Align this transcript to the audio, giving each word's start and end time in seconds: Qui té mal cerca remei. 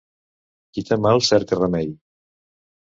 Qui 0.77 0.85
té 0.89 0.99
mal 1.03 1.23
cerca 1.29 1.61
remei. 1.63 1.95